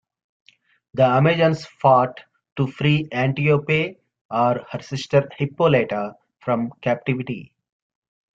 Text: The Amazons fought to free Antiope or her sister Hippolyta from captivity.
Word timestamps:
The 0.95 1.05
Amazons 1.05 1.63
fought 1.67 2.19
to 2.55 2.65
free 2.65 3.07
Antiope 3.11 3.99
or 4.31 4.65
her 4.71 4.81
sister 4.81 5.29
Hippolyta 5.37 6.15
from 6.39 6.71
captivity. 6.81 7.53